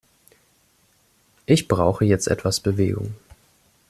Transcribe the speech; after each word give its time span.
Ich 1.45 1.67
brauche 1.67 2.05
jetzt 2.05 2.27
etwas 2.27 2.59
Bewegung. 2.59 3.13